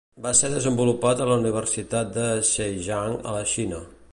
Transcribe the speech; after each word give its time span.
Va 0.25 0.29
ser 0.37 0.47
desenvolupat 0.53 1.19
a 1.19 1.27
la 1.31 1.37
universitat 1.41 2.09
de 2.17 2.25
Zhejiang 2.53 3.17
a 3.33 3.37
la 3.39 3.45
Xina. 3.53 3.87